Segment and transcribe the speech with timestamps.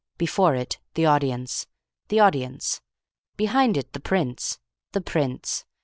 [0.17, 1.67] Before it, the audience.
[2.07, 2.81] The audience.
[3.37, 4.57] Behind it, the Prince.
[4.93, 5.63] The Prince.